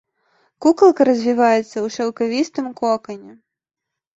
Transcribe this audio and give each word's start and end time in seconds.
Кукалка 0.65 1.01
развіваецца 1.09 1.63
ў 1.65 1.87
шаўкавістым 1.99 2.65
кокане. 2.81 3.33